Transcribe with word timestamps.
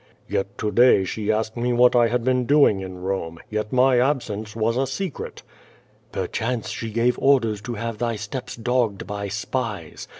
"Yet 0.27 0.57
to 0.57 0.71
day 0.71 1.03
she 1.03 1.31
asked 1.31 1.55
me 1.55 1.73
what 1.73 1.93
1 1.93 2.07
had 2.07 2.23
been 2.23 2.47
doing 2.47 2.79
in 2.79 3.03
Eome, 3.03 3.37
yet 3.51 3.71
my 3.71 3.99
absence 3.99 4.55
was 4.55 4.75
a 4.75 4.87
secret." 4.87 5.43
"Perchance 6.11 6.69
she 6.69 6.89
gave 6.89 7.19
orders 7.19 7.61
to 7.61 7.75
have 7.75 7.99
thy 7.99 8.15
steps 8.15 8.55
dogged 8.55 9.05
by 9.05 9.27
spies. 9.27 10.07